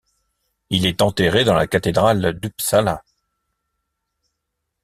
Il 0.71 0.87
est 0.87 1.03
enterré 1.03 1.43
dans 1.43 1.53
la 1.53 1.67
cathédrale 1.67 2.33
d'Uppsala. 2.39 3.03